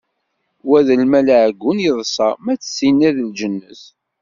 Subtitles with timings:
[0.69, 3.81] Ula d lmal aɛeggun yeḍṣa ma d tinna i d lǧennet.